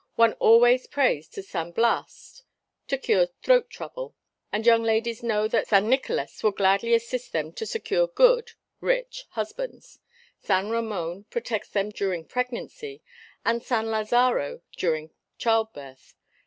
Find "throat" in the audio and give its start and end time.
3.43-3.69